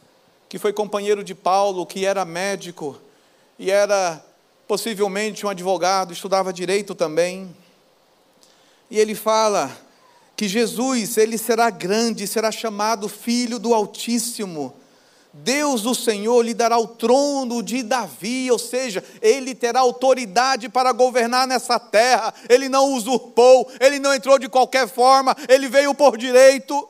[0.48, 2.98] que foi companheiro de Paulo, que era médico
[3.58, 4.24] e era
[4.66, 7.54] possivelmente um advogado, estudava direito também.
[8.90, 9.76] E ele fala
[10.36, 14.74] que Jesus, ele será grande, será chamado Filho do Altíssimo.
[15.32, 20.92] Deus, o Senhor, lhe dará o trono de Davi, ou seja, ele terá autoridade para
[20.92, 22.34] governar nessa terra.
[22.48, 26.88] Ele não usurpou, ele não entrou de qualquer forma, ele veio por direito.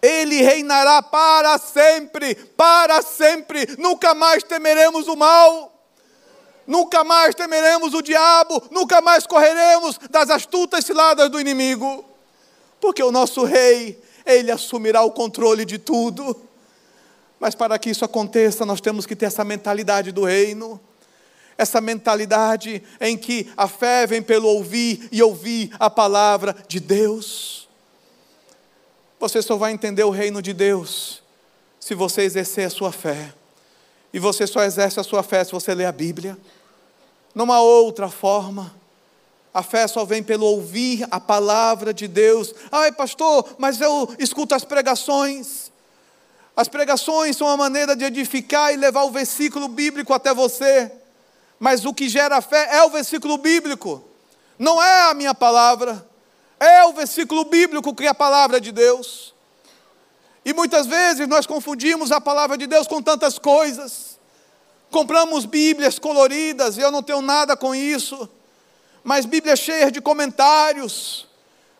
[0.00, 3.66] Ele reinará para sempre, para sempre.
[3.78, 5.77] Nunca mais temeremos o mal,
[6.68, 12.04] nunca mais temeremos o diabo, nunca mais correremos das astutas ciladas do inimigo,
[12.78, 16.36] porque o nosso rei, ele assumirá o controle de tudo.
[17.40, 20.78] Mas para que isso aconteça, nós temos que ter essa mentalidade do reino,
[21.56, 27.66] essa mentalidade em que a fé vem pelo ouvir e ouvir a palavra de Deus.
[29.18, 31.22] Você só vai entender o reino de Deus
[31.80, 33.32] se você exercer a sua fé.
[34.12, 36.36] E você só exerce a sua fé se você ler a Bíblia.
[37.34, 38.74] Não há outra forma.
[39.52, 42.54] A fé só vem pelo ouvir a palavra de Deus.
[42.70, 45.70] Ai, pastor, mas eu escuto as pregações.
[46.56, 50.90] As pregações são uma maneira de edificar e levar o versículo bíblico até você.
[51.58, 54.02] Mas o que gera fé é o versículo bíblico,
[54.58, 56.06] não é a minha palavra,
[56.58, 59.34] é o versículo bíblico que é a palavra de Deus.
[60.48, 64.18] E muitas vezes nós confundimos a palavra de Deus com tantas coisas.
[64.90, 68.26] Compramos Bíblias coloridas, eu não tenho nada com isso,
[69.04, 71.28] mas Bíblias cheias de comentários,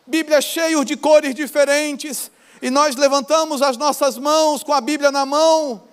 [0.05, 2.29] Bíblias cheias de cores diferentes,
[2.61, 5.85] e nós levantamos as nossas mãos com a Bíblia na mão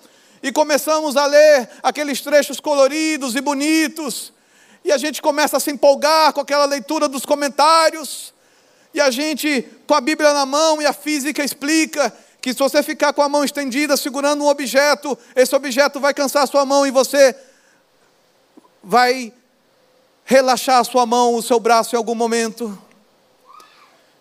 [0.43, 4.35] e começamos a ler aqueles trechos coloridos e bonitos,
[4.85, 8.35] e a gente começa a se empolgar com aquela leitura dos comentários,
[8.93, 12.13] e a gente, com a Bíblia na mão, e a física explica
[12.47, 16.45] que se você ficar com a mão estendida segurando um objeto, esse objeto vai cansar
[16.45, 17.35] a sua mão e você
[18.85, 19.33] vai
[20.25, 22.81] relaxar a sua mão, o seu braço em algum momento.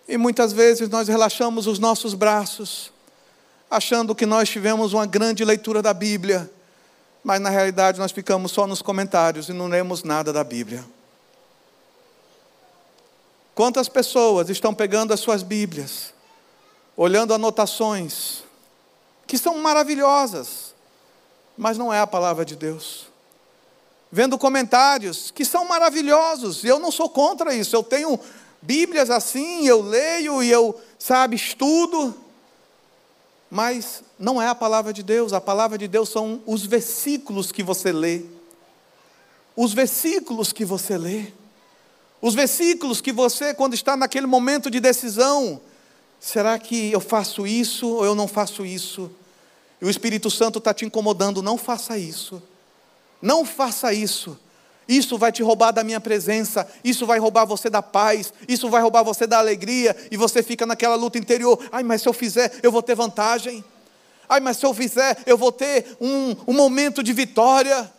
[0.08, 2.90] E muitas vezes nós relaxamos os nossos braços,
[3.70, 6.50] achando que nós tivemos uma grande leitura da Bíblia,
[7.22, 10.84] mas na realidade nós ficamos só nos comentários e não lemos nada da Bíblia.
[13.54, 16.15] Quantas pessoas estão pegando as suas Bíblias,
[16.96, 18.42] olhando anotações,
[19.26, 20.74] que são maravilhosas,
[21.56, 23.06] mas não é a palavra de Deus.
[24.10, 28.18] Vendo comentários que são maravilhosos, e eu não sou contra isso, eu tenho
[28.62, 32.14] Bíblias assim, eu leio e eu, sabe, estudo,
[33.50, 37.62] mas não é a palavra de Deus, a palavra de Deus são os versículos que
[37.62, 38.22] você lê.
[39.54, 41.32] Os versículos que você lê.
[42.20, 45.60] Os versículos que você, quando está naquele momento de decisão,
[46.20, 49.10] será que eu faço isso ou eu não faço isso?
[49.80, 52.42] E o Espírito Santo está te incomodando, não faça isso.
[53.20, 54.38] Não faça isso.
[54.88, 58.80] Isso vai te roubar da minha presença, isso vai roubar você da paz, isso vai
[58.80, 61.58] roubar você da alegria, e você fica naquela luta interior.
[61.72, 63.64] Ai, mas se eu fizer, eu vou ter vantagem.
[64.28, 67.90] Ai, mas se eu fizer, eu vou ter um, um momento de vitória.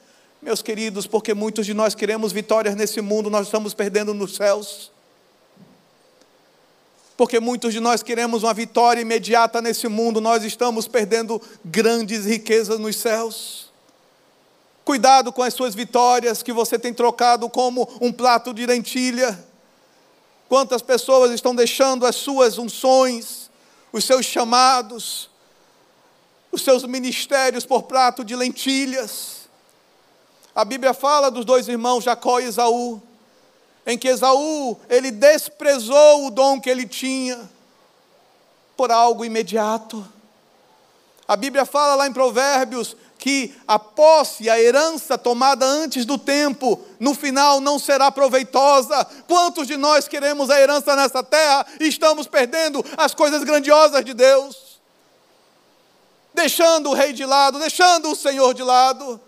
[0.42, 4.92] Meus queridos, porque muitos de nós queremos vitórias nesse mundo, nós estamos perdendo nos céus.
[7.18, 12.80] Porque muitos de nós queremos uma vitória imediata nesse mundo, nós estamos perdendo grandes riquezas
[12.80, 13.72] nos céus.
[14.86, 19.38] Cuidado com as suas vitórias que você tem trocado como um prato de lentilha.
[20.48, 23.50] Quantas pessoas estão deixando as suas unções,
[23.92, 25.30] os seus chamados,
[26.52, 29.50] os seus ministérios por prato de lentilhas.
[30.56, 33.02] A Bíblia fala dos dois irmãos Jacó e Esaú,
[33.88, 37.50] em que Esaú, ele desprezou o dom que ele tinha
[38.76, 40.06] por algo imediato.
[41.26, 46.80] A Bíblia fala lá em Provérbios que a posse, a herança tomada antes do tempo,
[47.00, 49.06] no final não será proveitosa.
[49.26, 54.13] Quantos de nós queremos a herança nessa terra e estamos perdendo as coisas grandiosas de
[54.13, 54.80] Deus?
[56.34, 59.19] Deixando o rei de lado, deixando o Senhor de lado.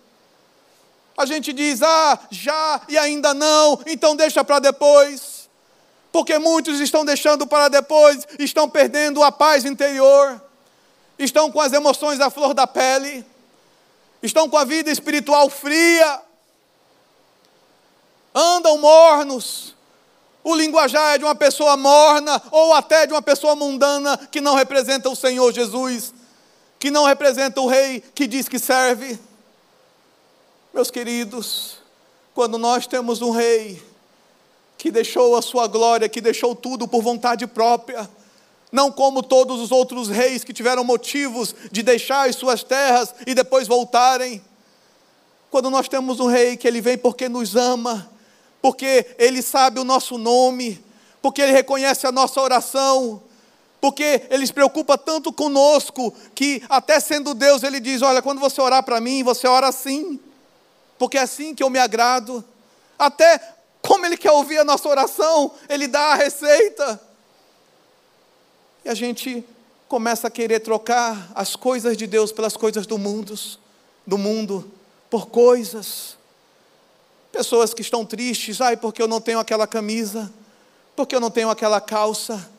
[1.19, 5.47] A gente diz, ah, já e ainda não, então deixa para depois.
[6.11, 10.41] Porque muitos estão deixando para depois, estão perdendo a paz interior,
[11.19, 13.25] estão com as emoções à flor da pele
[14.21, 16.21] estão com a vida espiritual fria,
[18.33, 19.75] andam mornos.
[20.43, 24.55] O linguajar é de uma pessoa morna ou até de uma pessoa mundana que não
[24.55, 26.13] representa o Senhor Jesus,
[26.79, 29.19] que não representa o Rei que diz que serve.
[30.71, 31.77] Meus queridos,
[32.33, 33.81] quando nós temos um Rei
[34.77, 38.07] que deixou a sua glória, que deixou tudo por vontade própria,
[38.71, 43.33] não como todos os outros reis que tiveram motivos de deixar as suas terras e
[43.33, 44.41] depois voltarem.
[45.49, 48.07] Quando nós temos um rei que ele vem porque nos ama,
[48.61, 50.79] porque ele sabe o nosso nome,
[51.19, 53.23] porque ele reconhece a nossa oração,
[53.81, 58.59] porque Ele se preocupa tanto conosco, que até sendo Deus, Ele diz: Olha, quando você
[58.59, 60.19] orar para mim, você ora assim,
[60.99, 62.43] porque é assim que eu me agrado.
[62.97, 63.41] Até
[63.81, 67.01] como Ele quer ouvir a nossa oração, Ele dá a receita.
[68.83, 69.43] E a gente
[69.87, 73.33] começa a querer trocar as coisas de Deus pelas coisas do mundo,
[74.05, 74.71] do mundo,
[75.09, 76.17] por coisas.
[77.31, 80.31] Pessoas que estão tristes, ai, porque eu não tenho aquela camisa,
[80.95, 82.49] porque eu não tenho aquela calça,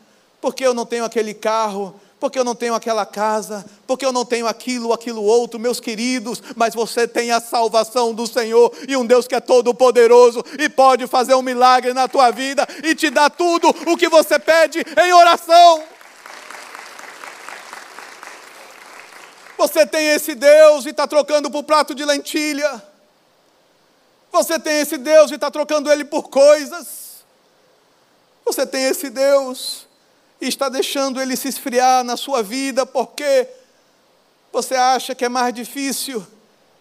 [0.40, 4.26] porque eu não tenho aquele carro, porque eu não tenho aquela casa, porque eu não
[4.26, 9.06] tenho aquilo, aquilo outro, meus queridos, mas você tem a salvação do Senhor e um
[9.06, 13.08] Deus que é todo poderoso e pode fazer um milagre na tua vida e te
[13.08, 15.82] dar tudo o que você pede em oração.
[19.56, 22.82] Você tem esse Deus e está trocando por prato de lentilha.
[24.30, 27.24] Você tem esse Deus e está trocando ele por coisas.
[28.44, 29.89] Você tem esse Deus
[30.40, 33.46] e está deixando ele se esfriar na sua vida porque
[34.52, 36.26] você acha que é mais difícil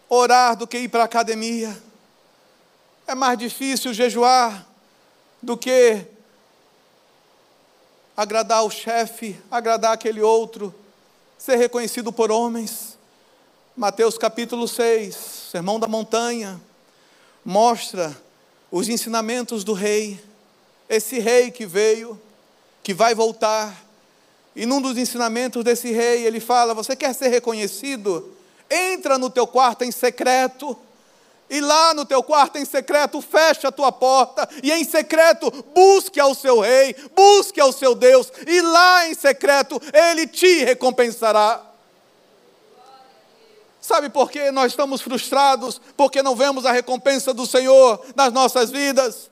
[0.08, 1.80] orar do que ir para a academia.
[3.06, 4.66] É mais difícil jejuar
[5.42, 6.04] do que
[8.16, 10.74] agradar o chefe, agradar aquele outro,
[11.38, 12.98] ser reconhecido por homens.
[13.76, 15.14] Mateus capítulo 6,
[15.50, 16.60] Sermão da Montanha
[17.44, 18.16] mostra
[18.70, 20.22] os ensinamentos do rei,
[20.88, 22.20] esse rei que veio,
[22.82, 23.74] que vai voltar.
[24.54, 28.36] E num dos ensinamentos desse rei, ele fala: Você quer ser reconhecido?
[28.70, 30.76] Entra no teu quarto em secreto.
[31.48, 36.20] E lá no teu quarto em secreto, fecha a tua porta, e em secreto, busque
[36.20, 41.60] ao seu rei, busque ao seu Deus, e lá em secreto, ele te recompensará.
[43.80, 45.80] Sabe por que nós estamos frustrados?
[45.96, 49.28] Porque não vemos a recompensa do Senhor nas nossas vidas?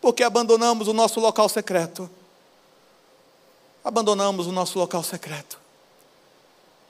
[0.00, 2.08] Porque abandonamos o nosso local secreto.
[3.88, 5.58] Abandonamos o nosso local secreto.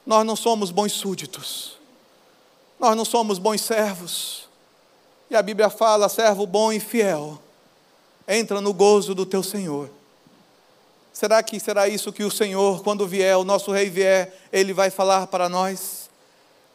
[0.05, 1.79] Nós não somos bons súditos.
[2.77, 4.49] Nós não somos bons servos.
[5.31, 7.41] E a Bíblia fala: servo bom e fiel,
[8.27, 9.89] entra no gozo do teu Senhor.
[11.13, 14.91] Será que será isso que o Senhor, quando vier, o nosso rei vier, ele vai
[14.91, 16.11] falar para nós?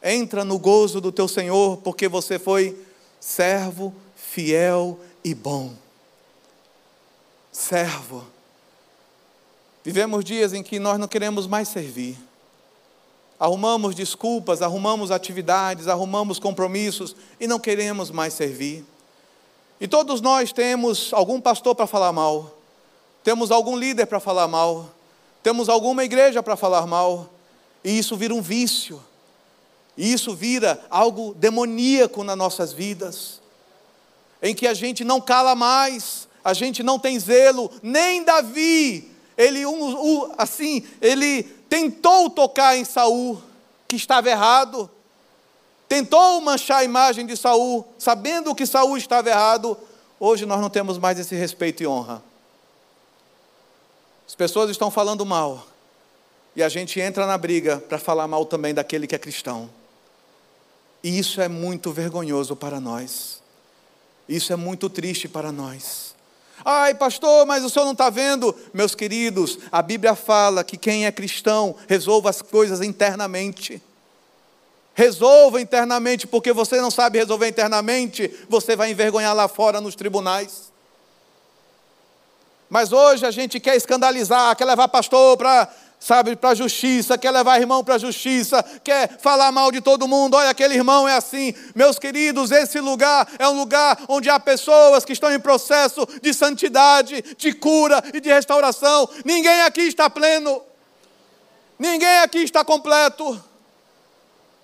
[0.02, 2.82] Entra no gozo do teu Senhor, porque você foi
[3.20, 5.74] servo, fiel e bom.
[7.52, 8.32] Servo.
[9.84, 12.16] Vivemos dias em que nós não queremos mais servir.
[13.38, 18.82] Arrumamos desculpas, arrumamos atividades, arrumamos compromissos e não queremos mais servir.
[19.78, 22.56] E todos nós temos algum pastor para falar mal,
[23.22, 24.88] temos algum líder para falar mal,
[25.42, 27.28] temos alguma igreja para falar mal,
[27.84, 28.98] e isso vira um vício.
[29.98, 33.42] E isso vira algo demoníaco nas nossas vidas,
[34.42, 39.62] em que a gente não cala mais, a gente não tem zelo, nem Davi, ele
[40.38, 43.42] assim, ele tentou tocar em Saul,
[43.88, 44.90] que estava errado,
[45.88, 49.76] tentou manchar a imagem de Saul, sabendo que Saul estava errado.
[50.18, 52.22] Hoje nós não temos mais esse respeito e honra.
[54.26, 55.66] As pessoas estão falando mal,
[56.56, 59.68] e a gente entra na briga para falar mal também daquele que é cristão.
[61.02, 63.42] E isso é muito vergonhoso para nós.
[64.28, 66.13] Isso é muito triste para nós.
[66.62, 68.54] Ai, pastor, mas o senhor não está vendo?
[68.72, 73.82] Meus queridos, a Bíblia fala que quem é cristão resolva as coisas internamente.
[74.94, 80.72] Resolva internamente, porque você não sabe resolver internamente, você vai envergonhar lá fora nos tribunais.
[82.70, 85.68] Mas hoje a gente quer escandalizar, quer levar pastor para
[86.04, 90.06] sabe, para a justiça, quer levar irmão para a justiça, quer falar mal de todo
[90.06, 91.54] mundo, olha, aquele irmão é assim.
[91.74, 96.34] Meus queridos, esse lugar é um lugar onde há pessoas que estão em processo de
[96.34, 99.08] santidade, de cura e de restauração.
[99.24, 100.60] Ninguém aqui está pleno,
[101.78, 103.42] ninguém aqui está completo.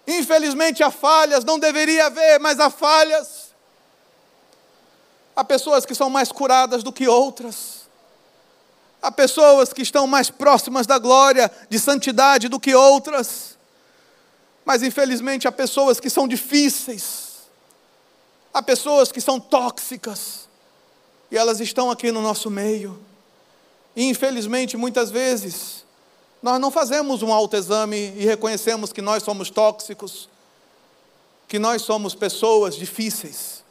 [0.06, 3.54] Infelizmente há falhas, não deveria haver, mas há falhas.
[5.34, 7.79] Há pessoas que são mais curadas do que outras.
[9.02, 13.56] Há pessoas que estão mais próximas da glória, de santidade do que outras.
[14.64, 17.30] Mas infelizmente há pessoas que são difíceis.
[18.52, 20.48] Há pessoas que são tóxicas.
[21.30, 23.00] E elas estão aqui no nosso meio.
[23.96, 25.84] E infelizmente muitas vezes
[26.42, 30.28] nós não fazemos um autoexame e reconhecemos que nós somos tóxicos,
[31.46, 33.62] que nós somos pessoas difíceis.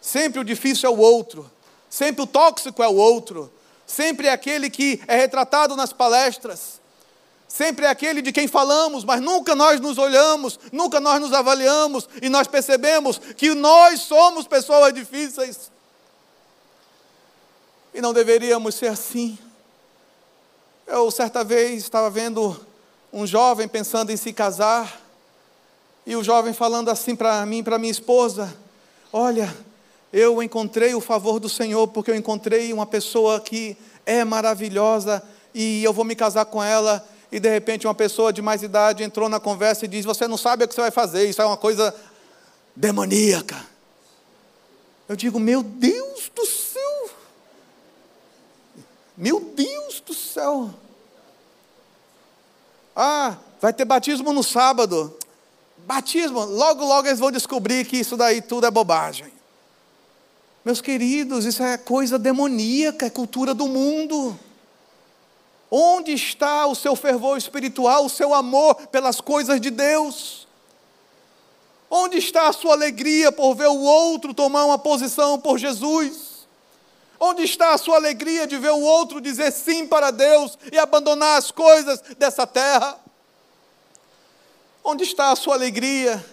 [0.00, 1.50] Sempre o difícil é o outro,
[1.90, 3.52] sempre o tóxico é o outro,
[3.88, 6.78] sempre é aquele que é retratado nas palestras,
[7.48, 12.06] sempre é aquele de quem falamos, mas nunca nós nos olhamos, nunca nós nos avaliamos
[12.20, 15.72] e nós percebemos que nós somos pessoas difíceis.
[17.94, 19.38] E não deveríamos ser assim.
[20.86, 22.64] Eu, certa vez, estava vendo
[23.10, 25.00] um jovem pensando em se casar,
[26.04, 28.54] e o jovem falando assim para mim, para minha esposa:
[29.10, 29.54] Olha,
[30.12, 35.22] eu encontrei o favor do Senhor, porque eu encontrei uma pessoa que é maravilhosa,
[35.54, 37.06] e eu vou me casar com ela.
[37.30, 40.38] E de repente, uma pessoa de mais idade entrou na conversa e diz: Você não
[40.38, 41.94] sabe o que você vai fazer, isso é uma coisa
[42.74, 43.56] demoníaca.
[45.08, 47.10] Eu digo: Meu Deus do céu!
[49.16, 50.70] Meu Deus do céu!
[52.96, 55.16] Ah, vai ter batismo no sábado.
[55.86, 59.37] Batismo, logo, logo eles vão descobrir que isso daí tudo é bobagem.
[60.64, 64.38] Meus queridos, isso é coisa demoníaca, é cultura do mundo.
[65.70, 70.48] Onde está o seu fervor espiritual, o seu amor pelas coisas de Deus?
[71.90, 76.46] Onde está a sua alegria por ver o outro tomar uma posição por Jesus?
[77.20, 81.38] Onde está a sua alegria de ver o outro dizer sim para Deus e abandonar
[81.38, 82.98] as coisas dessa terra?
[84.84, 86.24] Onde está a sua alegria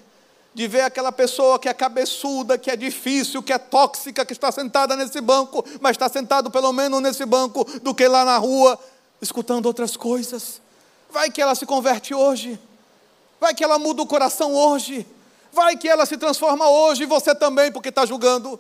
[0.56, 4.52] de ver aquela pessoa que é cabeçuda, que é difícil, que é tóxica, que está
[4.52, 8.80] sentada nesse banco, mas está sentado pelo menos nesse banco, do que lá na rua,
[9.22, 10.60] escutando outras coisas?
[11.12, 12.60] Vai que ela se converte hoje,
[13.40, 15.06] vai que ela muda o coração hoje,
[15.56, 18.60] Vai que ela se transforma hoje e você também, porque está julgando.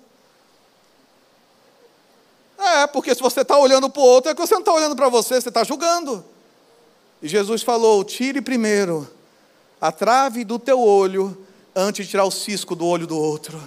[2.57, 4.95] É, porque se você está olhando para o outro, é que você não está olhando
[4.95, 6.23] para você, você está julgando.
[7.21, 9.05] E Jesus falou: tire primeiro
[9.81, 11.44] a trave do teu olho
[11.75, 13.61] antes de tirar o cisco do olho do outro.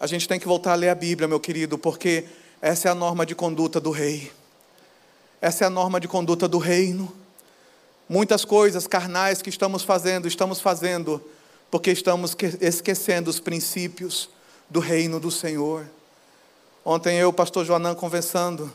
[0.00, 2.24] A gente tem que voltar a ler a Bíblia, meu querido, porque
[2.60, 4.32] essa é a norma de conduta do rei.
[5.40, 7.12] Essa é a norma de conduta do reino.
[8.08, 11.22] Muitas coisas carnais que estamos fazendo, estamos fazendo
[11.70, 14.28] porque estamos esquecendo os princípios
[14.68, 15.86] do reino do Senhor.
[16.84, 18.72] Ontem eu, pastor Joanã, conversando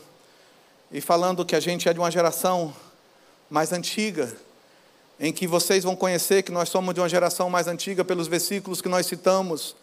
[0.90, 2.74] e falando que a gente é de uma geração
[3.50, 4.34] mais antiga,
[5.20, 8.80] em que vocês vão conhecer que nós somos de uma geração mais antiga pelos versículos
[8.80, 9.74] que nós citamos,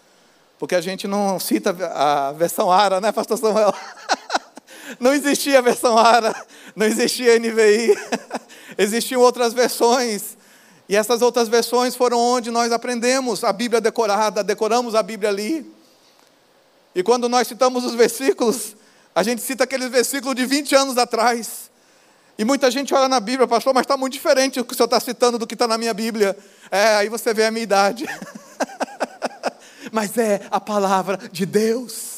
[0.57, 3.73] porque a gente não cita a versão ARA, né, pastor Samuel?
[4.99, 6.33] Não existia a versão ARA,
[6.75, 7.97] não existia NVI,
[8.77, 10.37] existiam outras versões
[10.87, 15.65] e essas outras versões foram onde nós aprendemos a Bíblia decorada, decoramos a Bíblia ali.
[16.93, 18.75] E quando nós citamos os versículos,
[19.13, 21.71] a gente cita aqueles versículos de 20 anos atrás.
[22.37, 24.85] E muita gente olha na Bíblia, pastor, mas está muito diferente o que o senhor
[24.85, 26.37] está citando do que está na minha Bíblia.
[26.69, 28.05] É, aí você vê a minha idade.
[29.91, 32.15] mas é a palavra de Deus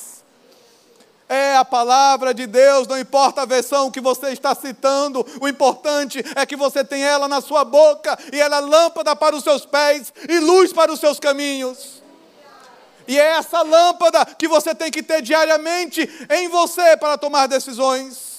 [1.29, 6.23] é a palavra de Deus, não importa a versão que você está citando, o importante
[6.35, 9.65] é que você tem ela na sua boca e ela é lâmpada para os seus
[9.65, 12.01] pés e luz para os seus caminhos.
[13.07, 18.36] E é essa lâmpada que você tem que ter diariamente em você para tomar decisões.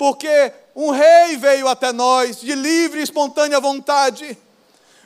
[0.00, 4.38] Porque um rei veio até nós de livre e espontânea vontade.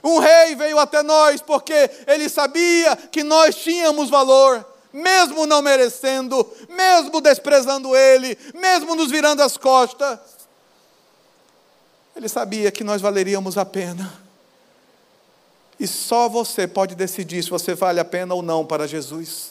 [0.05, 6.49] Um rei veio até nós porque ele sabia que nós tínhamos valor mesmo não merecendo,
[6.69, 10.21] mesmo desprezando Ele, mesmo nos virando as costas.
[12.15, 14.15] Ele sabia que nós valeríamos a pena.
[15.81, 19.51] E só você pode decidir se você vale a pena ou não para Jesus.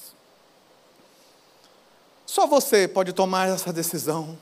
[2.25, 4.37] Só você pode tomar essa decisão.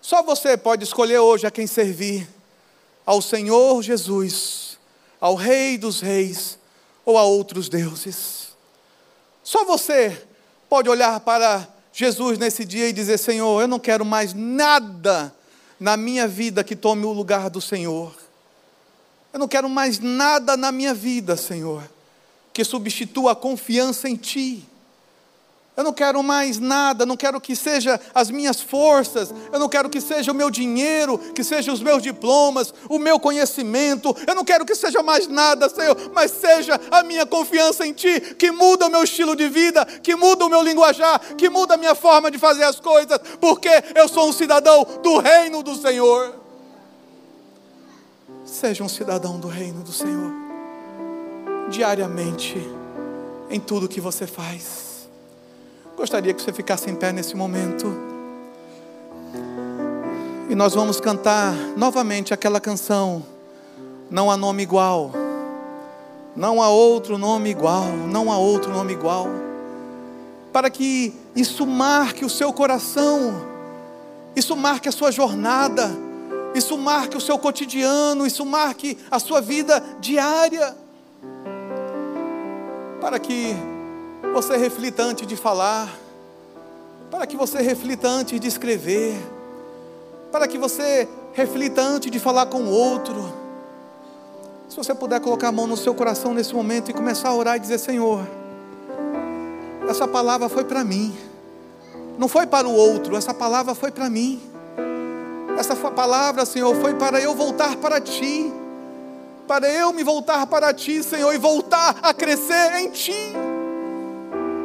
[0.00, 2.28] Só você pode escolher hoje a quem servir:
[3.04, 4.78] ao Senhor Jesus,
[5.20, 6.58] ao Rei dos Reis
[7.04, 8.48] ou a outros deuses.
[9.42, 10.26] Só você
[10.68, 15.34] pode olhar para Jesus nesse dia e dizer: Senhor, eu não quero mais nada
[15.80, 18.14] na minha vida que tome o lugar do Senhor.
[19.32, 21.82] Eu não quero mais nada na minha vida, Senhor,
[22.52, 24.67] que substitua a confiança em Ti.
[25.78, 29.88] Eu não quero mais nada, não quero que seja as minhas forças, eu não quero
[29.88, 34.44] que seja o meu dinheiro, que seja os meus diplomas, o meu conhecimento, eu não
[34.44, 38.88] quero que seja mais nada, Senhor, mas seja a minha confiança em Ti, que muda
[38.88, 42.28] o meu estilo de vida, que muda o meu linguajar, que muda a minha forma
[42.28, 46.34] de fazer as coisas, porque eu sou um cidadão do reino do Senhor.
[48.44, 50.32] Seja um cidadão do reino do Senhor,
[51.70, 52.56] diariamente,
[53.48, 54.87] em tudo que você faz.
[55.98, 57.92] Gostaria que você ficasse em pé nesse momento.
[60.48, 63.20] E nós vamos cantar novamente aquela canção.
[64.08, 65.10] Não há nome igual.
[66.36, 67.84] Não há outro nome igual.
[67.84, 69.26] Não há outro nome igual.
[70.52, 73.34] Para que isso marque o seu coração.
[74.36, 75.90] Isso marque a sua jornada.
[76.54, 78.24] Isso marque o seu cotidiano.
[78.24, 80.76] Isso marque a sua vida diária.
[83.00, 83.56] Para que
[84.32, 85.88] você reflita antes de falar,
[87.10, 89.16] para que você reflita antes de escrever,
[90.30, 93.32] para que você reflita antes de falar com o outro.
[94.68, 97.56] Se você puder colocar a mão no seu coração nesse momento e começar a orar
[97.56, 98.20] e dizer: Senhor,
[99.88, 101.16] essa palavra foi para mim,
[102.18, 104.42] não foi para o outro, essa palavra foi para mim.
[105.58, 108.52] Essa palavra, Senhor, foi para eu voltar para Ti,
[109.48, 113.47] para eu me voltar para Ti, Senhor, e voltar a crescer em Ti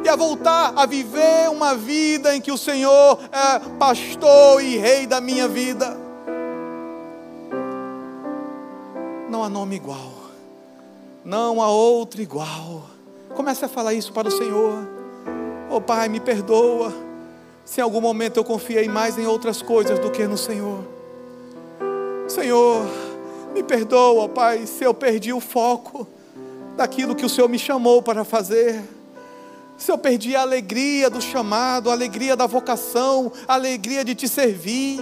[0.04, 5.06] e a voltar a viver uma vida em que o Senhor é pastor e rei
[5.06, 5.96] da minha vida.
[9.30, 10.12] Não há nome igual,
[11.24, 12.82] não há outro igual.
[13.34, 14.86] Comece a falar isso para o Senhor.
[15.70, 16.92] Oh Pai, me perdoa
[17.64, 20.84] se em algum momento eu confiei mais em outras coisas do que no Senhor.
[22.28, 22.84] Senhor,
[23.54, 26.06] me perdoa, Pai, se eu perdi o foco
[26.76, 28.82] daquilo que o Senhor me chamou para fazer
[29.76, 34.28] se eu perdi a alegria do chamado, a alegria da vocação, a alegria de te
[34.28, 35.00] servir.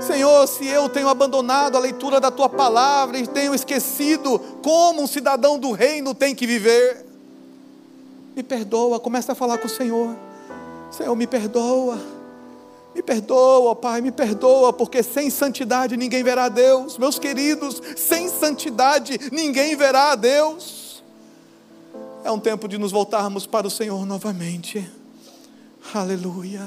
[0.00, 5.06] Senhor, se eu tenho abandonado a leitura da tua palavra e tenho esquecido como um
[5.06, 7.04] cidadão do reino tem que viver,
[8.34, 10.14] me perdoa, começa a falar com o Senhor.
[10.90, 11.98] Senhor, me perdoa.
[12.94, 16.96] Me perdoa, Pai, me perdoa, porque sem santidade ninguém verá a Deus.
[16.96, 20.85] Meus queridos, sem santidade ninguém verá a Deus.
[22.26, 24.84] É um tempo de nos voltarmos para o Senhor novamente.
[25.94, 26.66] Aleluia.